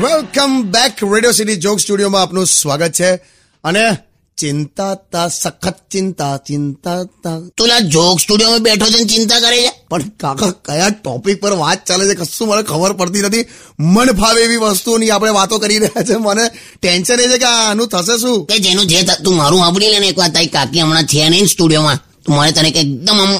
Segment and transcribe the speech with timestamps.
[0.00, 3.14] Welcome back Radio City joke સ્ટુડિયોમાં આપનું સ્વાગત છે.
[3.64, 3.96] અને
[4.38, 7.38] ચિંતા તા સખત ચિંતા ચિંતા તા.
[7.56, 9.72] તું જોક સ્ટુડિયોમાં બેઠો છે ને ચિંતા કરે છે?
[9.90, 13.44] પણ કાકા કયા ટોપિક પર વાત ચાલે છે કશું મને ખબર પડતી નથી.
[13.80, 16.14] મન ફાવે એવી વસ્તુની આપણે વાતો કરી રહ્યા છે.
[16.16, 16.42] મને
[16.82, 18.46] ટેન્શન એ છે કે આનું થશે શું?
[18.46, 21.46] કે જેનું જે તું મારું સાંભળી લે ને એક વાર તારી કાકી હમણાં છે નહીં
[21.46, 23.36] સ્ટુડિયોમાં તો મારે તને એકદમ આમ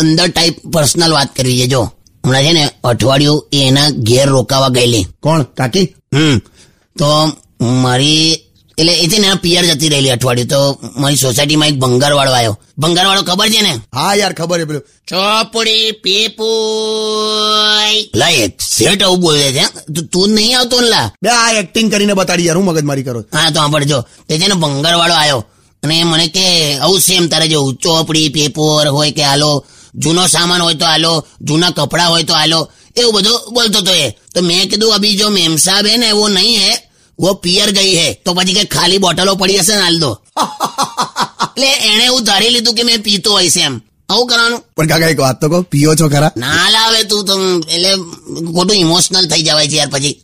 [0.00, 1.82] અંદર ટાઈપ પર્સનલ વાત કરવી છે જો.
[2.26, 5.06] હમણાં છે ને અઠવાડિયું એના ઘેર રોકાવા ગયેલી.
[5.22, 5.42] કોણ?
[5.42, 5.94] કાકી?
[6.14, 6.38] હમ.
[6.98, 7.32] તો
[7.64, 8.38] મારી
[8.80, 10.50] એટલે એ છે ને પિયર જતી રહેલી અઠવાડિયું.
[10.52, 10.58] તો
[11.02, 13.72] મારી સોસાયટીમાં એક ભંગાર વાળો આવ્યો ભંગાર વાળો ખબર છે ને?
[13.96, 14.80] હા યાર ખબર છે
[15.10, 16.48] ચોપડી પેપુ
[18.20, 19.64] લા એક શેઠ આવું બોલે છે
[20.12, 21.06] તું નહીં આવતો ને લા?
[21.22, 23.20] બે આ એક્ટિંગ કરીને બતાડી યાર હું મગજમારી કરો.
[23.36, 23.98] હા તો આપણે જો
[24.28, 25.40] તે છે ને ભંગાર વાળો આવ્યો
[25.82, 26.46] અને મને કે
[26.84, 27.76] આવું સેમ તારે જેવું.
[27.82, 29.50] ચોપડી પેપર હોય કે હાલો
[30.02, 31.12] જૂનો સામાન હોય તો હાલો
[31.48, 32.60] જૂના કપડા હોય તો હાલો
[33.00, 34.06] એવું બધું બોલતો તો એ.
[34.34, 36.72] તો મેં કીધું અભી જો મેમ સાહેબ હે ને વો નહીં હે.
[37.20, 40.10] वो પિયર ગઈ હે તો પછી કે ખાલી બોટલો પડી હશે ને હાલ દો
[41.44, 43.76] એટલે એણે એવું ધારી લીધું કે મેં પીતો હોય છે એમ
[44.08, 47.34] આવું કરવાનું પણ કાકા એક વાત તો કહો પીઓ છો ખરા ના લાવે તું તો
[47.68, 47.90] એટલે
[48.48, 50.16] ખોટું ઇમોશનલ થઈ જવાય છે યાર પછી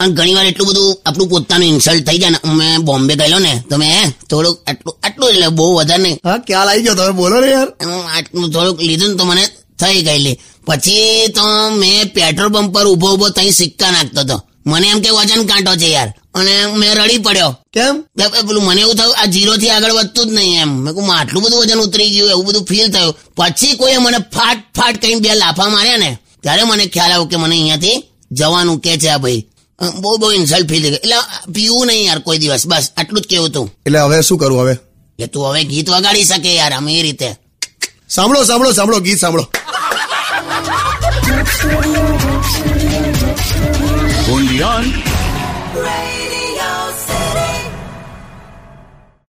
[0.00, 3.52] અને ઘણી વાર એટલું બધું આપણું પોતાનું ઇન્સલ્ટ થઈ જાય ને મેં બોમ્બે ગયેલો ને
[3.68, 7.36] તો મેં થોડુંક આટલું આટલું એટલે બહુ વધારે નહીં હા ખ્યાલ આવી ગયો તમે બોલો
[7.40, 7.70] ને યાર
[8.10, 9.44] આટલું થોડુંક લીધું ને તો મને
[9.78, 10.36] થઈ ગયેલી
[10.66, 14.36] પછી તો મેં પેટ્રોલ પંપ પર ઊભો ઊભો ત્યાં સિક્કા નાખતો હતો
[14.66, 16.14] મને એમ કે વજન કાંટો છે યાર.
[16.34, 17.50] અને મેં રડી પડ્યો.
[17.72, 18.04] કેમ?
[18.46, 20.68] પેલું મને એવું થયું આ જીરો થી આગળ વધતું જ નહીં એમ.
[20.68, 23.14] મેં કહું આટલું બધું વજન ઉતરી ગયું એવું બધું ફીલ થયું.
[23.36, 27.36] પછી કોઈએ મને ફાટ ફાટ કઈ બે લાફા માર્યા ને ત્યારે મને ખ્યાલ આવ્યો કે
[27.36, 29.46] મને અહીંયાથી જવાનું કે છે આ ભાઈ.
[30.00, 30.96] બહુ બહુ ઇન્સલ્ટ ફીલ થઈ ગઈ.
[30.96, 31.16] એટલે
[31.54, 32.66] પીવું નહીં યાર કોઈ દિવસ.
[32.66, 33.74] બસ આટલું જ કેવું તું.
[33.86, 34.74] એટલે હવે શું કરું હવે?
[35.18, 37.36] કે તું હવે ગીત વગાડી શકે યાર આમ એ રીતે.
[38.08, 39.46] સાંભળો સાંભળો સાંભળો ગીત સાંભળો.
[45.76, 46.25] rain.